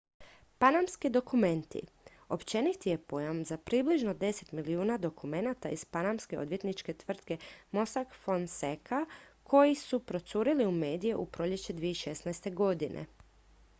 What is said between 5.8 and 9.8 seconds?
panamske odvjetničke tvrtke mossack fonseca koji